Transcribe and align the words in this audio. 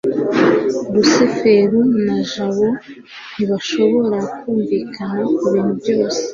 rusufero 0.93 1.79
na 2.05 2.17
jabo 2.31 2.67
ntibashobora 3.35 4.19
kumvikana 4.39 5.23
kubintu 5.39 5.73
byose 5.81 6.19